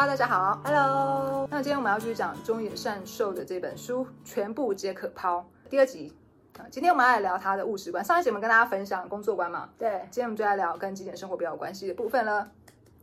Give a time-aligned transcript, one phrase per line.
[0.00, 0.58] Hello，大家好。
[0.64, 5.46] Hello，那今天我们要继续讲中野善寿的这本书，全部皆可抛。
[5.68, 6.10] 第二集
[6.58, 8.02] 啊，今天我们要来聊他的务实观。
[8.02, 12.50] 上一集我们跟大家分享工作观嘛，对，今天我们就来聊跟极简生活比较有关系的部分了。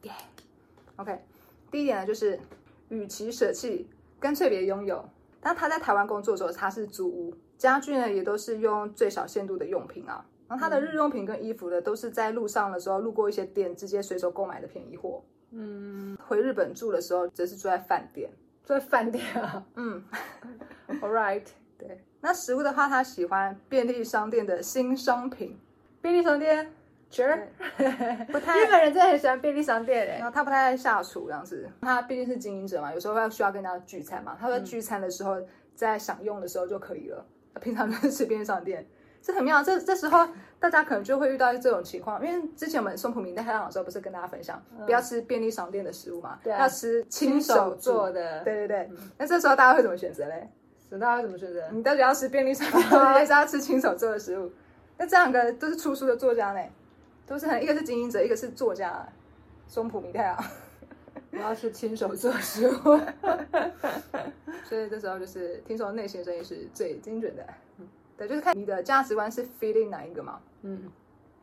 [0.02, 0.12] 耶、
[0.96, 1.20] OK，
[1.70, 2.40] 第一点呢，就是
[2.90, 3.88] 与其舍弃，
[4.20, 5.08] 干脆别拥有。
[5.40, 10.26] 当他在台湾工作的时候，他是租屋，家具呢也都是用最小限度的用品啊。
[10.48, 15.22] 然后他的日用品跟衣服呢，都是在路上的时候路过一些店，直接随手购买的便宜货。
[15.52, 18.30] 嗯，回日本住的时候，则是住在饭店。
[18.66, 20.04] 住在饭店啊 嗯，，
[21.02, 21.44] All right，
[21.78, 22.04] 对。
[22.22, 25.58] 那食物的话，他喜欢便利商店的新商品，
[26.02, 26.74] 便利商店
[27.10, 27.40] ，Sure，
[28.32, 30.18] 不太日本人真的很喜欢便利商店诶。
[30.18, 34.36] 然后他不太爱下厨这样子，他毕竟是经营者嘛，有时候要需要跟人家聚餐嘛。
[34.40, 35.38] 他在聚餐的时候，
[35.76, 37.26] 在享用的时候就可以了。
[37.62, 38.86] 平常就是吃便利商店，
[39.28, 39.62] 这很妙。
[39.62, 40.26] 这这时候
[40.58, 48.40] 大家可能就会遇到这种情况，因为之前我们松浦明在开朗的时候不是跟大家分享，不要吃便利商店的食物嘛，对啊要吃亲亲手手做的。
[48.40, 50.50] 的，对对对，那这时候大家会怎么选择嘞？
[50.92, 51.68] 大家会怎么选择？
[51.72, 54.50] 你到底要吃便利商店，还是要吃亲手做的食物？
[54.98, 56.62] 那这两个都是出书的作家呢，
[57.26, 59.06] 都是很一个是经营者，一个是作家，
[59.68, 60.42] 松浦弥太郎。
[61.32, 63.00] 我要吃亲手做食物。
[64.64, 67.46] 所以这时候就是听说内心声音是最精准的，
[68.18, 70.40] 对，就是看你的价值观是 feeling 哪一个嘛。
[70.64, 70.92] 嗯，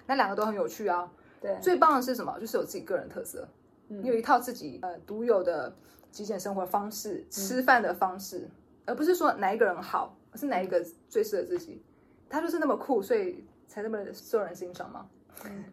[0.07, 1.11] 那两个都很有趣啊。
[1.41, 2.39] 对，最棒的是什么？
[2.41, 3.47] 就是有自己个人特色，
[3.89, 5.75] 你有一套自己呃独有的
[6.11, 8.49] 极简生活方式、吃饭的方式，
[8.87, 11.83] 而不是说哪一个人好，而是哪一个最适合自己。
[12.29, 15.07] 他就是那么酷，所以才那么受人欣赏嘛。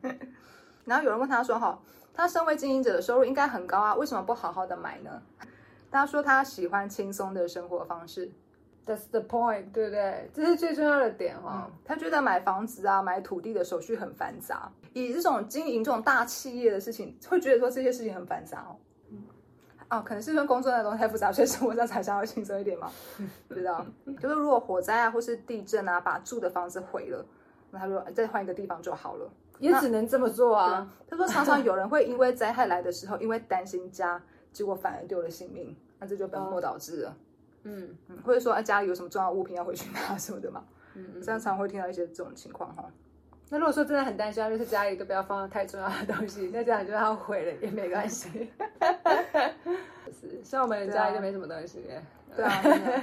[0.85, 1.79] 然后有人问他说：“哈，
[2.13, 5.21] 他身为经营者的收入应该很高啊，为什么不好好的买呢？”
[5.89, 8.31] 他说他喜欢轻松的生活方式，
[8.85, 10.29] That's the point，对不对？
[10.33, 11.69] 这是最重要的点哈。
[11.85, 18.75] 他觉得买房子啊、买土地的手续很繁杂，以这种经营这种大企业的事情，会觉得说这些事情很繁杂哦。
[19.89, 22.89] 哦，可能是因为工作那东西太复杂，所以生活上才想要轻松一点嘛。
[23.47, 23.85] 不知道，
[24.19, 27.25] 就是如果火灾啊或是地震啊，把住的房子毁了，
[27.69, 29.29] 那他说再换一个地方就好了。
[29.59, 30.91] 也只能这么做啊。
[31.07, 34.19] 他说常常有人会因为灾害来的时候，因为担心家，
[34.51, 37.15] 结果反而丢了性命，那这就本末倒置了。
[37.63, 40.63] 嗯嗯，或者说啊家里有什么重要物品要回去拿什么的嘛。
[40.95, 42.85] 嗯，这样常会听到一些这种情况哈。
[43.49, 48.49] 那如果说真的很担心，就是家里都不要放太重要的东西，那这样就让它毁了也没关系。
[50.09, 51.85] 是，像我们家里就没什么东西。
[52.33, 53.01] 对啊，真的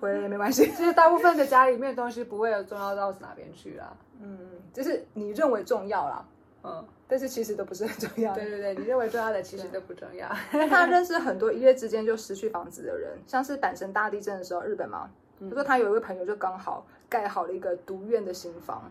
[0.00, 0.66] 回来也没关系。
[0.72, 3.96] 其实大部分的家里面的东西不会有重要到哪边去啦。
[4.20, 4.36] 嗯，
[4.72, 6.24] 就是你认为重要啦，
[6.64, 8.34] 嗯，但是其实都不是很重要。
[8.34, 10.28] 对对对，你认为重要的其实都不重要。
[10.68, 15.08] 他认识很多一夜之间就失去房子的人，像是阪神大地震的时候，日本嘛，
[15.40, 18.90] 他说他有一位朋友就刚好盖好了一个独院的新房，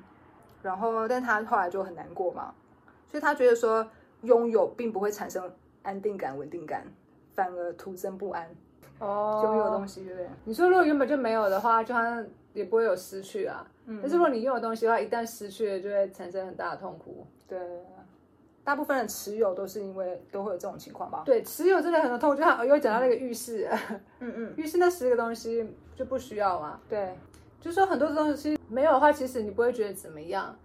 [0.63, 2.53] 然后但他后来就很难过嘛，
[3.11, 3.85] 所以他觉得说
[4.21, 5.51] 拥有并不会产生
[5.83, 6.83] 安定感、稳定感，
[7.35, 8.47] 反而徒增不安。
[8.99, 10.27] 哦拥有东西，对不对？
[10.45, 12.25] 你说如果原本就没有的话，就好像
[12.57, 13.65] 也不会有失去啊。
[13.85, 17.25] 嗯但是如果你用的东西的话，一旦失去了，就会产生很大的痛苦。
[17.47, 17.57] 对，
[18.63, 21.23] 大部分人持有都是因为都会有这种情况吧？
[21.25, 23.69] 对，持有真的很多痛苦，就像又讲到那个浴室，
[24.19, 25.65] 嗯嗯， 浴室那十个东西
[25.95, 26.79] 就不需要嘛。
[26.89, 27.15] 对。
[27.59, 30.55] 就是说很多东西没有的话，其实你不会觉得怎么样，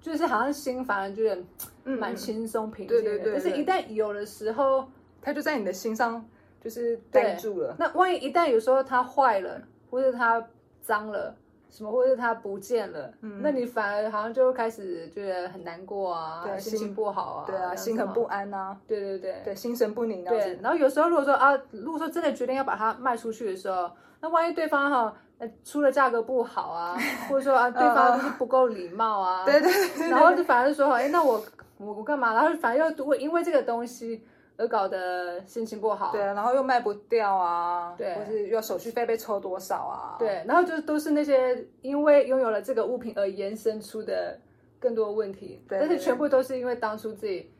[0.00, 1.42] 就是好像心反而觉得
[1.84, 3.02] 嗯蛮轻松平静的。
[3.02, 4.88] 对对对对但是一旦有的时候，
[5.20, 6.24] 它就在你的心上，
[6.60, 7.76] 就是呆住了。
[7.78, 9.60] 那万一一旦有时候它坏了，
[9.90, 10.44] 或者它
[10.88, 11.34] 脏了，
[11.68, 13.12] 什么，或者它不见了，
[13.42, 18.22] 那你反而好像就开始觉得很难过啊，对心情不好啊，对啊，心很不。
[18.24, 19.42] 安呐、对对对。
[19.44, 23.90] 对，心神不宁这然后有时候如果说啊，如果说真的决定要把它卖出去的时候，
[24.20, 26.96] 那万一对方哈、呃出的价格不好啊，
[27.28, 30.08] 或者说啊对方就是不够礼貌啊， 对对。
[30.08, 31.42] 然后就反而说，哎，那我
[31.76, 32.32] 我我干嘛？
[32.34, 34.22] 然后反而又会因为这个东西
[34.58, 36.12] 而搞得心情不好。
[36.12, 40.16] 对，然后又卖不掉啊，对或是又手续费被抽多少啊？
[40.18, 44.38] 对，然后就都是那些因为拥有了这个物品而延伸出的
[44.78, 47.50] 更多问题，对但是全部都是因为当初自己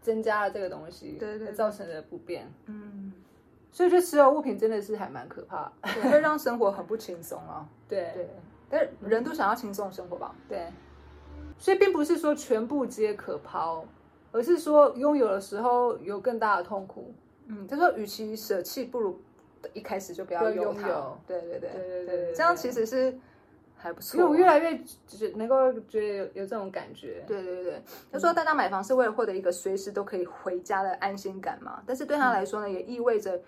[0.00, 2.50] 增加了这个东西，对对造成的不便。
[2.66, 3.12] 嗯，
[3.70, 5.70] 所以我觉得持有物品真的是还蛮可怕。
[5.82, 7.68] 对会让生活很不轻松啊。
[7.86, 8.28] 对对，
[8.70, 10.34] 但是人都想要轻松的生活吧？
[10.48, 10.68] 对，
[11.58, 13.84] 所以并不是说全部皆可抛，
[14.32, 17.12] 而是说拥有的时候有更大的痛苦。
[17.46, 19.20] 嗯，他说，与其舍弃，不如
[19.72, 23.18] 一开始就不要拥有对对对对对对对这样其实是
[23.76, 24.18] 还不错。
[24.18, 27.24] 因为我越来越觉能够觉得有有这种感觉。
[27.26, 27.82] 对对对，
[28.12, 33.40] 他说大家买房是为了获得一个随时都可以回家的安心感嘛，但是对他来说呢，也意味着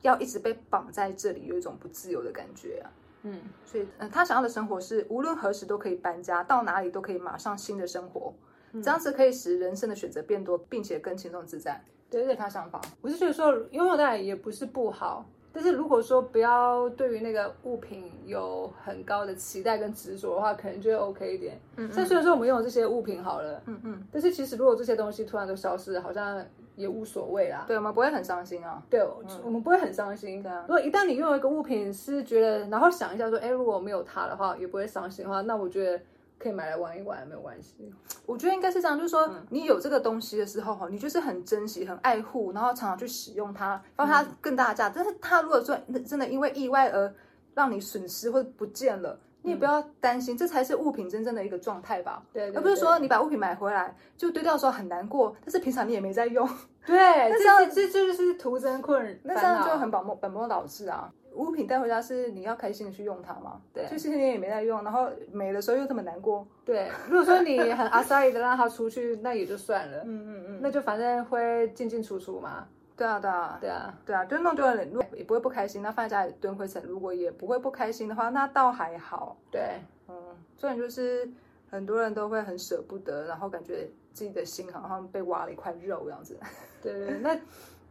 [0.00, 2.90] 要一直被绑在这里，有一种不自由的感觉啊。
[3.24, 8.34] 嗯，所以，嗯、他想要的生活是无论何时都可以搬家，到哪里都可以马上新的生活，
[8.80, 11.80] 这样子可以使人生的选择变多，并且更轻松自在。
[12.08, 12.80] 对是，他想法。
[13.00, 21.58] 我是觉得说拥有当然也不是不好，但是如果说不要对于那个物品有很高的期待跟执着的话，可能就会 OK 一点。
[21.76, 26.44] 嗯，但虽然说我们拥有这些物品好了，嗯嗯，但是其实如果这些东西突然都消失，好像
[26.76, 27.64] 也无所谓啦。
[27.66, 28.82] 对，我们不会很伤心啊。
[28.90, 29.02] 对，
[29.42, 30.42] 我们不会很伤心。
[30.42, 30.64] 的啊。
[30.68, 36.02] 如果一旦你拥有一个物品，是觉得，然后想一下说，哎，如果我没有它的话，也不会伤心的话，那我觉得。
[36.42, 37.88] 可以买来玩一玩，没有关系。
[38.26, 44.90] 我觉得应该是这样，就是说你有这个东西的时候，哈，你就是很珍惜、很爱护，然后常常去使用它，放它更大的价。
[44.94, 47.14] 但是它如果说真的因为意外而
[47.54, 52.22] 让你损失或者不见了，你也不要担心，这才是物品真正的一个状态吧？
[52.32, 56.48] 对，而不是说你把物品买回来就丢掉的时候很难过，但是平常你也没在用。
[56.84, 61.12] 对，那这样这就是徒增困那这样就很本末本末倒置啊。
[61.34, 63.60] 物品带回家是你要开心的去用它嘛？
[63.72, 66.46] 对，就其实你也没在用，然后没的时候又这么难过。
[66.64, 69.98] 对，如果说你很阿萨伊的让它出去，那也就算了。
[70.04, 72.66] 嗯嗯嗯，那就反正会进进出出嘛。
[72.96, 73.58] 对啊对啊。
[73.60, 73.98] 对啊。
[74.04, 74.84] 对啊，就弄丢了，
[75.14, 75.82] 也不会不开心。
[75.82, 79.36] 那放在家里堆灰尘，如果也不会不开心的话，那倒还好。
[79.50, 80.14] 对，嗯，
[80.56, 81.28] 虽然就是
[81.70, 86.38] 很多人都会很舍不得，然后感觉自己的心好像被挖了一块肉这样子。
[86.82, 87.34] 对对，那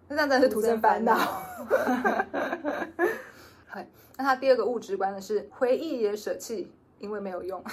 [0.08, 1.18] 那这样真是徒增烦恼。
[4.18, 7.64] 那他第二个物质观呢是回忆也舍弃，因为没有用。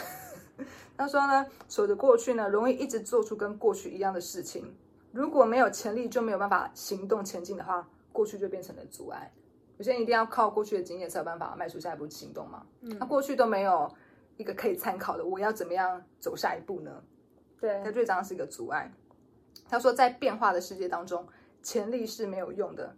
[0.96, 4.74] 他说呢，守着过去呢，容易一直做出跟过去一样的事情。
[5.12, 9.32] 如果没有潜力，就没有办法行动前进的话，过去就变成了阻碍。
[9.76, 12.66] 有些人一定要靠过去的经验才有办法迈出下一步行动嘛。
[12.80, 13.88] 嗯，那过去都没有
[14.36, 17.02] 一个可以参考的，我要怎么样走下一步呢？
[17.60, 18.92] 对，他最常是一个阻碍。
[19.68, 21.26] 他说，在变化的世界当中，
[21.62, 22.96] 潜力是没有用的，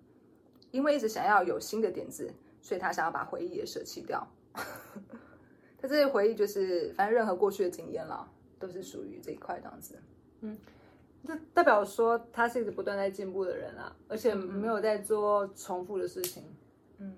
[0.70, 2.32] 因为一直想要有新的点子。
[2.60, 8.28] 所以他想要把回忆也舍弃掉， 他这些回忆就是反正任何过去的经验啦，
[8.58, 9.98] 都是属于这一块这样子。
[10.40, 10.56] 嗯，
[11.26, 16.44] 这代表说他是一直不断在进步的人啊，而且没有在做重复的事情。
[16.98, 17.14] 嗯，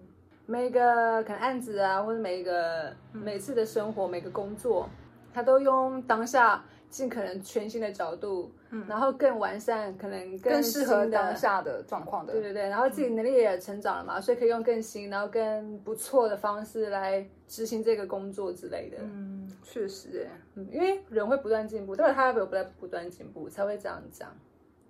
[0.46, 4.88] 每一个可能案子啊，或者每一个每次的生活，每个工作，
[5.32, 6.64] 他都用当下。
[6.92, 18.98] 尽可能全新的角度，嗯，然后更完善，可能更适合当下的状况的，对对对，然后自己能力也成长了嘛，所以可以用更新，然后更不错的方式来执行这个工作之类的。
[19.00, 24.28] 嗯，确实，哎，嗯，因为人会不断进步，但是他有不断不断进步才会这样讲。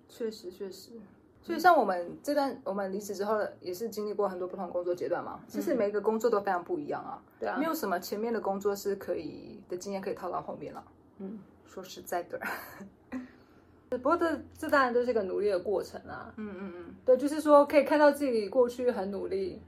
[0.09, 0.91] 确实，确实，
[1.41, 10.83] 所以像我们这段，我们离职之后也是经历过很多不同工作阶段嘛，其实每一个工作都非常不一样啊，对啊，没有什么前面的工作是可以的经验可以套到后面了，
[11.19, 11.39] 嗯。
[11.73, 12.39] 说实在的，
[13.89, 16.31] 不过这这当然都是一个努力的过程啊。
[16.37, 19.59] 嗯嗯嗯，对，就是说可以看到自己过去很努力，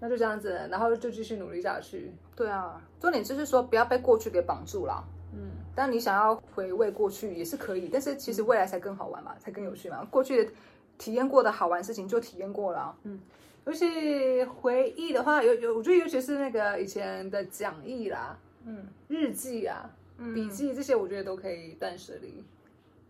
[0.00, 2.12] 那就这样子，然后就继续努力下去。
[2.36, 5.02] 对啊，重点就是说不要被过去给绑住了。
[5.32, 10.06] 嗯，但你想要回味过去也是可以，但是其实未来才更好玩嘛，才更有趣嘛。
[10.10, 10.52] 过去的
[10.98, 12.94] 体验过的好玩事情就体验过了。
[13.04, 13.18] 嗯，
[13.64, 18.36] 尤其回忆的话，有有，我觉得尤其是那个以前的讲义啦，
[18.66, 19.88] 嗯，日记啊。
[20.34, 22.44] 笔记这些我觉得都可以断舍离，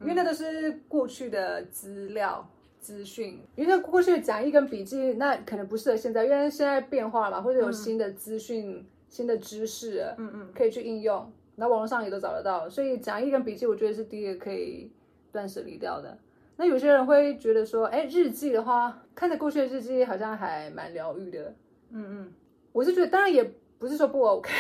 [0.01, 2.49] 因为那都是过去的资料
[2.79, 3.41] 资讯。
[3.57, 11.31] 因为过去的讲义跟笔记，那可能不适合现在，因为现在变化了嘛，或者有新的资讯、新的知识，嗯嗯，可以去应用。
[11.57, 14.91] 那网络上也都找得到，所以讲义跟笔记，我觉得是第一个可以
[15.31, 16.17] 断舍离掉的。
[16.57, 21.55] 那有些人会觉得说，哎，日记的话，看着过去的日记好像还蛮疗愈的。
[21.91, 22.33] 嗯嗯，
[22.73, 23.43] 我是觉得，当然也
[23.79, 24.51] 不是说不 OK。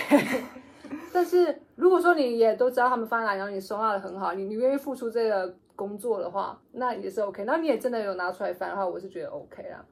[1.13, 7.45] 但是如果说你也都知道他们放在哪，然后你收纳的很好，你你愿意付出这个工作的话，那也是 OK。
[7.45, 9.83] 那你也真的有拿出来翻的话，我是觉得 OK 啦。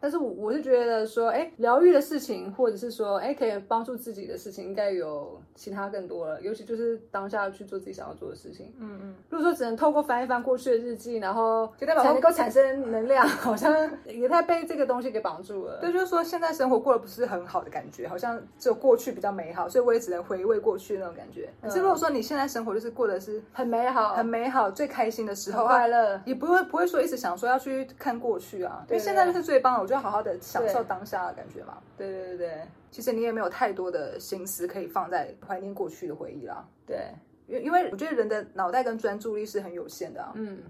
[0.00, 6.40] 但是我我是觉得说，哎，疗愈的事情，或者是说，哎，可以帮助自己的事情，应该有其他更多了。
[6.40, 8.72] 尤其就是当下去做自己想要做的事情。
[8.78, 9.14] 嗯嗯。
[9.28, 15.78] 如果说只能透过翻一翻过去的日记，然后才能够产生能量，好像 也太被这个东西给绑住了。
[15.80, 21.50] 对，就是说现在生活过得不是很好的感觉，好像只有过去比较美好，所以我也只能回味过去那种感觉。
[21.60, 29.89] 可是如果说你现在生活就是过得是很美好、很美好、最开心的时候，快乐，也不会不会说一直想说要去看过去啊，因为现在就是最棒的。
[29.90, 31.78] 就好好的享受当下的感觉嘛。
[31.98, 36.64] 对对对对，其实你也没有太多的心思可以放在怀念过去的回忆啦。
[36.86, 37.12] 对，
[37.48, 40.32] 因因为我觉得人的脑袋跟专注力是很有限的啊。
[40.36, 40.60] 嗯，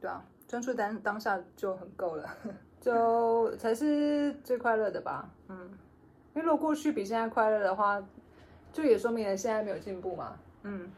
[0.00, 2.26] 对啊，专注当当下就很够了，
[2.80, 5.28] 就才是最快乐的吧。
[5.48, 5.58] 嗯，
[6.34, 8.02] 因为如果过去比现在快乐的话，
[8.72, 10.38] 就也说明了现在没有进步嘛。
[10.62, 10.90] 嗯，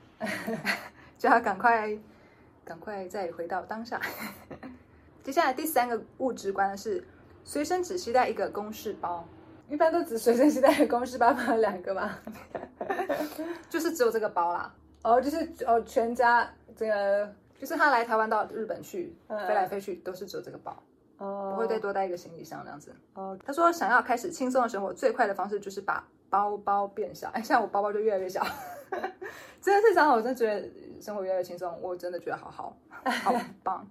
[1.19, 1.99] 就要赶快
[2.65, 4.01] 赶快再回到当下。
[5.23, 7.05] 接下来第三个物质观是
[7.45, 9.27] 随身只携带一个公事包，
[9.69, 12.19] 一般都只随身携带公事包，放两个嘛，
[13.69, 14.73] 就是只有这个包啦。
[15.03, 20.81] 哦，就是哦，全家这个就是他来台湾到日本去，飞来飞去都是只有这个包，
[21.19, 22.95] 哦，不会再多带一个行李箱这样子。
[23.15, 27.29] 哦，他说想要开始轻松的生活，最快的方式就是把包包变小。
[27.31, 28.47] 哎，像我包包就越来越小，
[29.61, 30.71] 真的是这样，我真的觉得
[31.01, 33.35] 生活越来越轻松，我真的觉得好好好
[33.65, 33.85] 棒，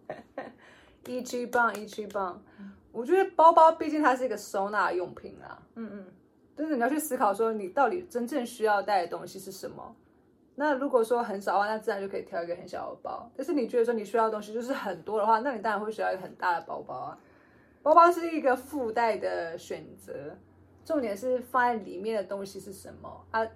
[1.08, 2.41] 一区棒一区棒。
[2.91, 6.05] 我觉得包包毕竟它是一个收纳用品啊，嗯嗯，
[6.57, 9.95] 就是你要去思考说你到底真正需要带的东西是什么。
[10.55, 13.31] 那如果说很少的话，那自然就可以挑一个很小的包。
[13.36, 17.17] 但是你觉得说你需要的东西就是很多的话，那你当然会需要一个很大的包包啊。
[17.81, 20.36] 包包是一个附带的选择，
[20.86, 23.48] 重点是放在里面的东西是什么啊？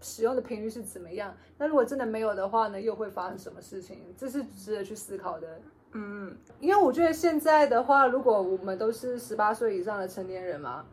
[0.00, 1.36] 使用的频率是怎么样？
[1.58, 4.14] 那如果真的没有的话呢，又会发生什么事情？
[4.16, 5.60] 这是值得去思考的。
[5.94, 10.84] 嗯，因为我觉得现在的话，如果我们都是十八岁以上的成年人嘛，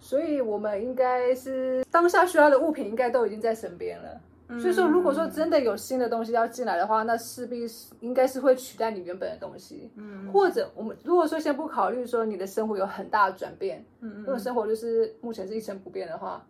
[0.00, 4.20] 所以我们应该是当下需要的物品应该都已经在身边了。
[4.60, 9.90] 所以说，如果说真的有新的东西要进来的话，那势必是应该是会取代你原本的东西。
[9.96, 16.44] 嗯，或者我们如果说先不考虑说你的生活有很大的转变，嗯如果生活就是目前是一成不变的话，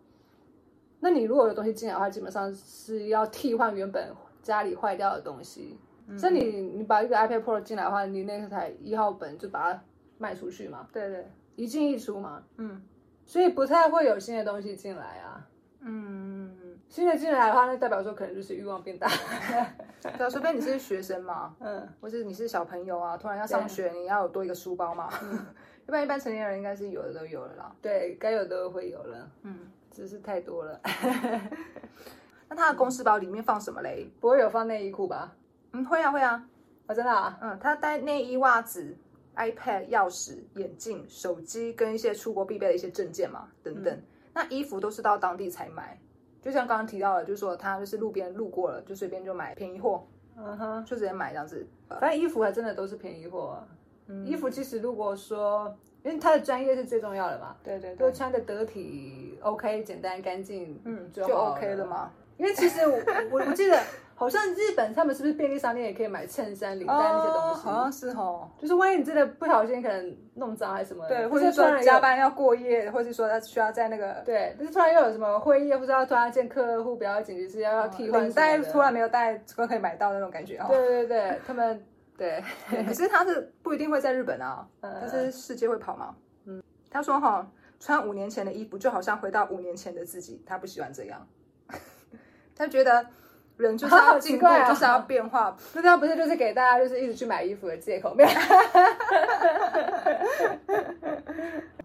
[0.99, 4.09] 那你如果有东西进来的话，基本上是要替换原本
[4.43, 5.77] 家里坏掉的东西。
[6.17, 9.81] 像你你把一个 iPad Pro 进来的话，你那台一号本就把它
[10.17, 10.87] 卖出去嘛？
[10.93, 12.43] 对对，一进一出嘛。
[12.57, 12.81] 嗯，
[13.25, 15.47] 所以不太会有新的东西进来啊。
[15.81, 16.51] 嗯。
[16.87, 19.09] 新的进来的话，那代表说可能就是欲望变大。
[20.17, 25.09] 对， 除非你是学生嘛，嗯，或者你是小朋友啊，突然要上学，你要有多一个书包嘛。
[25.87, 27.75] 一般一般成年人应该是有的都有了啦。
[27.81, 29.29] 对，该有的会有了。
[29.41, 30.79] 嗯，只是太多了。
[32.49, 34.07] 那他的公司包里面放什么嘞？
[34.21, 35.35] 不会有放内衣裤吧？
[35.75, 36.47] 嗯，会啊会啊。
[36.87, 37.37] 我，真的啊？
[37.41, 38.95] 嗯，他带内衣、袜子、
[39.35, 44.01] iPad、钥匙、眼镜、手机跟一些出国必备的一些证件嘛，等等。
[44.33, 45.99] 那衣服都是到当地才买。
[46.41, 50.05] 就像刚刚提到的，就是说他就是路边路过了，就随便就买便宜货，
[50.37, 51.67] 嗯哼，就直接买这样子。
[51.89, 53.61] 反正衣服还真的都是便宜货。
[54.23, 62.11] 衣服其实如果说，因为他的专业是最重要的嘛，对对，都穿的得体，OK，简单干净，嗯，就 OK 了嘛。
[62.37, 62.97] 因为其实我
[63.31, 63.79] 我我记得。
[64.17, 67.59] 好像日本他们是不是便利商店也可以买衬衫、领带那些东西？
[67.63, 80.67] 好像是哦，就是万一你真的不小心可能弄脏还是什么，对，或者说加班要过夜，或者说他需要在那个对，但是突然又有什么会议，或者要突然见客户比较紧急，是要要替换领带，突然没有带都可以买到那种感觉哦。
[80.69, 81.85] 对对对，他们
[82.17, 82.41] 对，
[82.87, 86.15] 可是他是不一定会在日本啊， 但是世界会跑嘛。
[86.45, 87.45] 嗯，他说哈，
[87.81, 91.27] 穿五年前的衣服就好像回到五年前的自己，他不喜欢这样，
[92.55, 93.05] 他觉得。
[93.57, 95.55] 人就是要进步， 就是要变化。
[95.71, 98.13] 那他不是就是给大家就是一直去买衣服的借口？
[98.13, 98.29] 没有。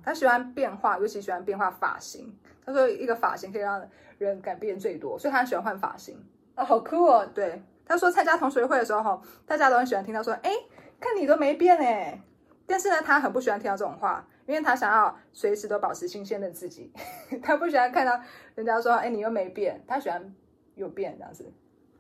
[0.05, 2.37] 他喜欢变化，尤其喜欢变化发型。
[2.67, 3.81] 他说一个发型可以让
[4.19, 6.21] 人改变最多，所以他喜欢换发型。
[6.57, 7.25] 啊，好酷哦！
[7.33, 10.51] 对，他说参加同学会的时候哈，大家都很喜欢听他说：“哎，
[10.99, 12.21] 看你都没变哎。”
[12.67, 16.93] 但是呢，他很不喜欢听到这种话，因为他想要随时都保持新鲜的自己。
[17.45, 18.21] 他不喜欢看到
[18.57, 20.35] 人家说：“哎，你又没变。”他喜欢
[20.81, 21.45] 有变这样子。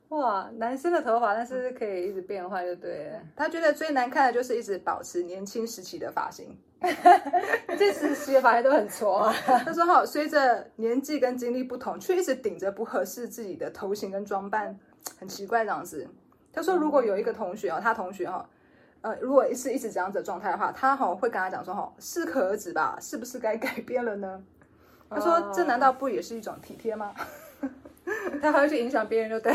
[0.09, 3.13] 哇，男生的头发，但是可以一直变化，就对。
[3.37, 6.59] 他觉得最难看的就是一直保持年轻时期的发型，
[7.79, 9.33] 这时期的发型都很挫啊。
[9.65, 14.77] 他说：“哈，随着年纪跟经历不同，却一直顶着不合适自己的头型跟装扮，
[15.21, 16.09] 很奇怪这样子。”
[16.53, 18.45] 他说：“如果有一个同学哦，他同学哦，
[19.03, 24.43] 呃，如果是一直这样子的状态的话，他哈会跟他讲说：哈，适可而止吧，是不是该改变了呢？”
[25.09, 27.15] 他说：“这难道不也是一种体贴吗？”
[28.41, 29.55] 他还会去影响别人，就对，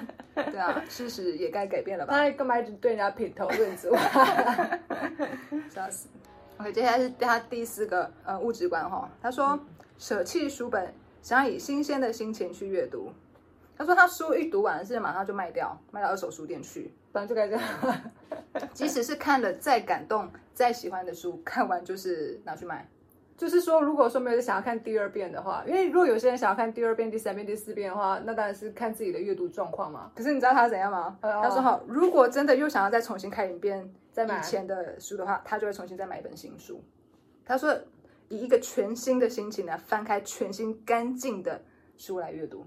[0.34, 2.12] 对啊，事实也该改变了吧？
[2.14, 3.94] 他干嘛一直对人家品头论足？
[5.70, 6.08] 笑死
[6.58, 9.10] ！OK，接下来是他第四个呃物质观哈。
[9.20, 9.58] 他说
[9.98, 10.92] 舍弃书本，
[11.22, 13.12] 想要以新鲜的心情去阅读。
[13.78, 17.62] 他说他书一读完是马上就卖掉，卖到二手书店去，反正就该这样。
[18.72, 22.88] 即使是看了再感动、再喜欢的书，看完就是拿去卖。
[23.36, 30.10] 就是说，如果说没有想要看第二遍的话，因为如果有些人想要看第二遍、第三遍、第四遍的话，那当然是看自己的阅读状况嘛。
[30.14, 31.18] 可是你知道他怎样吗？
[31.20, 36.82] 他说：“好，如果真的又想要再重新看一遍以前的书的话，他就会重新再买一本新书。”
[37.44, 37.78] 他说
[38.28, 41.60] ：“以一个全新的心情呢，翻开全新干净的
[41.96, 42.64] 书来阅读。”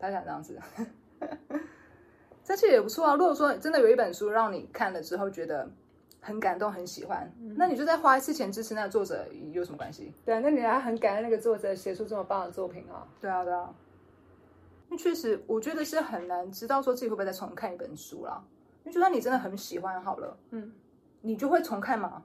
[0.00, 0.58] 他想这样子，
[2.42, 3.14] 这其实也不错啊。
[3.14, 5.68] 如果说真的有一本书让你看了之后觉得，
[6.20, 10.12] 很感动，很喜欢，那你就再花一次钱支持那个作者有什么关系？
[10.24, 13.06] 对啊，那你还很感恩那个作者写出这么棒的作品啊！
[13.20, 13.74] 对啊，对啊，
[14.88, 18.44] 因为确实我觉得是很难知道说自己会不会再重看一本书啦。
[18.82, 20.72] 因为就算你真的很喜欢好了，嗯，
[21.22, 22.22] 你就会重看吗？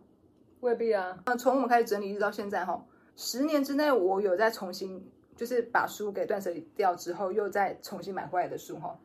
[0.62, 1.18] 未必啊。
[1.26, 2.86] 那从我们开始整理一直到现在哈，
[3.16, 8.98] 十年之内我有再重新就是把书给断舍离掉之后，又再重新买回来的书哈，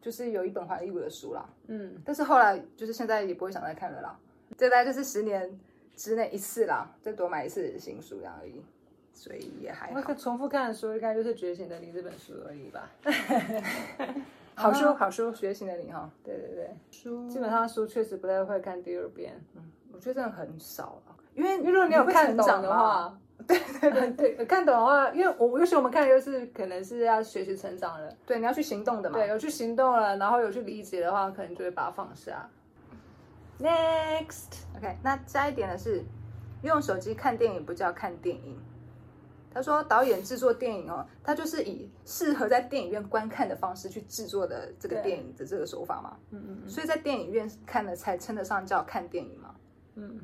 [0.00, 1.48] 就是有一本还义务的书啦。
[1.66, 4.18] 嗯，但是后来就是现在也不会想再看了啦，
[4.56, 5.58] 这大概就是十年
[5.96, 8.62] 之内一次啦，再多买一次新书样而已，
[9.12, 10.00] 所以也还好。
[10.08, 12.90] 我重复看的书应该就是《觉醒的你》这本书而已吧。
[14.56, 19.34] 好书，好书，觉醒的你哈，对对对，书基本上书确实不太会看第二遍。
[19.56, 23.18] 嗯，我觉得真的很少了，因为因为如果你有看懂的话，
[23.48, 32.48] 对对对 对，看懂的话，因为我尤其我们看的就是可能是要学习成长了，对，你要去行动的嘛，对，有去行动了，然后有去理解的话，可能就会把它放下。
[33.60, 36.04] Next，OK，那下一点呢是
[36.62, 38.58] 用手机看电影不叫看电影。
[39.52, 46.16] 他说导演制作电影哦，他就是以适合在电影院观看的方式去制作的这个电影的这个手法嘛。
[46.30, 46.68] 嗯嗯嗯。
[46.68, 49.54] 所以在电影院看了才称得上叫看电影嘛。
[49.94, 50.20] 嗯。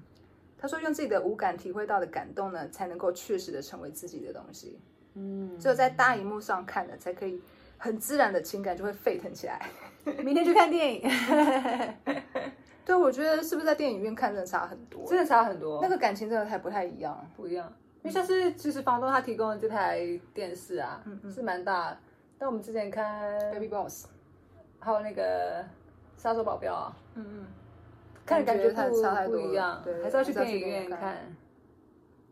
[0.59, 4.81] 他说用自己的五感体会到的感动呢，才能够确实的成为自己的东西。
[5.15, 5.57] 嗯。
[5.61, 7.41] 只有在大荧幕上看的，才可以
[7.79, 9.71] 很自然的情感就会沸腾起来。
[10.25, 11.09] 明天去看电影。
[12.91, 15.07] 对，我觉得是不是在电影院看真的差很多？
[15.07, 17.73] 真的差很多，那个感情真的还不太一样，不一样。
[18.03, 20.01] 因为像是其实房东他提供的这台
[20.35, 21.01] 电视啊，
[21.33, 21.97] 是蛮大。
[22.37, 24.07] 但我们之前看 Baby Boss，
[24.81, 25.65] 还有那个
[26.17, 27.47] 杀手保镖啊，嗯嗯，
[28.27, 31.17] 看感觉不差太多，不一样，对，还是要去电影院看。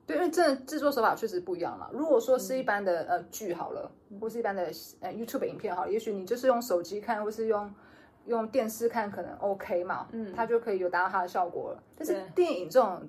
[0.09, 1.89] 对，因为真的制作手法确实不一样了。
[1.93, 3.89] 如果说是一般的呃剧好了，
[4.21, 7.73] 或是一般的呃 YouTube 影片好了，也许你就是用手机看，或是用
[8.29, 11.83] 用电视看，可能 OK 嘛，嗯，它就可以有达到它的效果了。
[11.97, 13.03] 但是电影这种。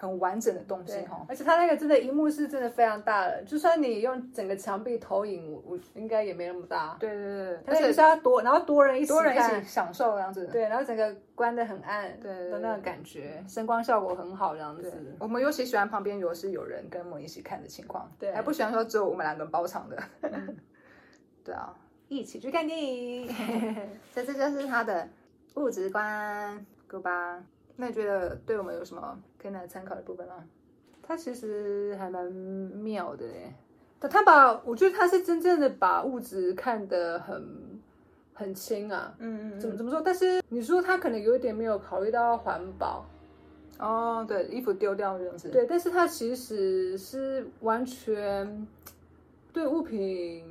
[0.00, 6.96] 很完整的东西哈，而且它那个真的荧幕是真的非常大的，就算你用整个墙壁投影，我我应该也没那么大。
[7.00, 10.46] 对对对，而且是要多，然后多人一起多人一起享受这样子。
[10.52, 15.16] 对，然后整个关的很暗，对的那个感觉，声光效果很好这样子。
[15.18, 20.00] 我们尤其喜欢旁边如果是有人跟我们一起看的情况，对，还不喜欢说只有我们两个人包场的。
[21.42, 21.74] 对啊，
[22.08, 23.28] 一起去看电影，
[24.12, 25.08] 所 以这就是他的
[25.54, 27.42] 物质观，够吧？
[27.76, 30.44] 那你觉得对我们有什么可以来参考的部分吗？
[31.02, 33.52] 他其实还蛮妙的耶，
[34.00, 37.80] 他他把我觉得他是真正的把物质看得很
[38.34, 40.00] 很轻啊，嗯嗯，怎么怎么说？
[40.00, 43.06] 但是你说他可能有一点没有考虑到环保，
[43.78, 48.66] 哦，对，衣服丢掉这样子，对，但是他其实是完全
[49.52, 50.44] 对物品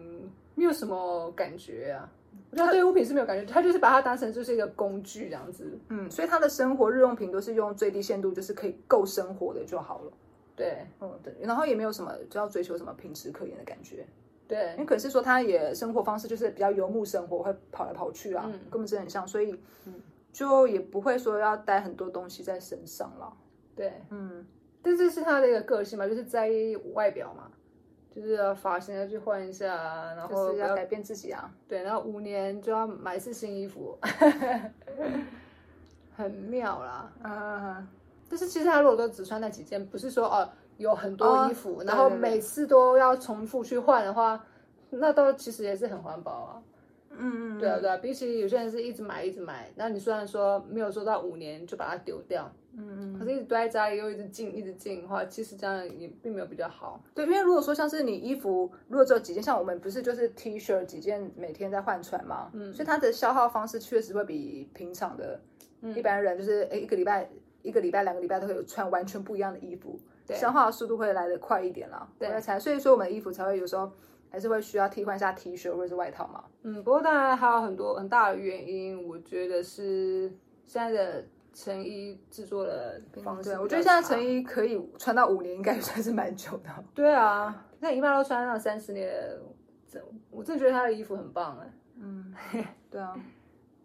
[0.57, 2.11] 没有什么感觉啊。
[2.55, 5.77] 他对物品是没有感觉，他就是把它当成就是一个工具这样子。
[5.89, 10.11] 嗯，所以他的生活日用品都是用最低限度，就是可以够生活的就好了。
[10.55, 11.35] 对，嗯，对。
[11.41, 14.07] 然后也没有什么就要追求什么品质可言的感觉。
[14.47, 19.59] 对，因为可是说他也生活方式就是比较游牧生活，会跑来跑去啊，跟我们真的很像，所以
[20.31, 23.33] 就也不会说要带很多东西在身上了。
[23.75, 24.45] 对，嗯，
[24.81, 27.51] 但这是他的一个个性嘛，就是在意外表嘛。
[28.19, 29.75] 就是发型要去换一下，
[30.15, 31.53] 然后要改变自己啊。
[31.67, 33.95] 对，然后五年就要买一次新衣服，
[36.17, 37.11] 很妙啦。
[37.21, 37.87] 啊，
[38.27, 44.43] 但是其实他如果都只穿那几件，不是说哦有很多衣服，然后每次都要重复去换的话，
[44.89, 46.63] 那倒其实也是很环保啊。
[47.11, 52.51] 嗯嗯，对啊对啊，比起有些人是一直买一直买，那你虽然说没有说到五年就把它丢掉。
[52.79, 57.03] 嗯嗯，可是一直待在家里又一直进一直进的话，其实这样也并没有比较好。
[57.15, 65.41] 对，因为如果说像是你衣服，如果只有几件，像我们不是就是 T 恤几件每天在换穿嘛，嗯，所以它的消耗方式确实会比平常的
[65.95, 67.27] 一般人，就是哎一个礼拜
[67.63, 72.07] 一个礼拜两个礼拜都会有穿完全不一样的衣服，消耗的速度会来得快一点啦。
[72.19, 73.91] 对，才所以说我们的衣服才会有时候
[74.29, 76.43] 还是会需要替换一下 T 恤或者是外套嘛。
[76.63, 80.31] 嗯，不过当然还有很多很大的原因，我觉得是
[80.65, 81.25] 现在的。
[81.53, 86.69] 成衣制作的方式，我觉得现在成衣可以穿到五年，应该算是蛮久的。
[86.93, 89.11] 对啊，那一般都穿上三十年，
[89.91, 91.73] 这我真的觉得他的衣服很棒哎。
[91.95, 92.31] 嗯，
[92.91, 93.11] 对啊，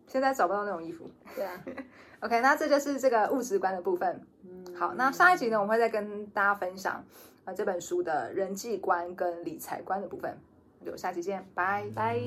[0.07, 1.11] 现在找不到那种衣服。
[1.35, 1.65] 对啊，
[2.21, 4.21] OK，那这就是这个物质观的部分。
[4.45, 7.03] 嗯，好，那下一集呢，我们会再跟大家分享
[7.45, 10.37] 那这本书的人际观跟理财观的部分。
[10.85, 12.21] 就下期见，拜拜。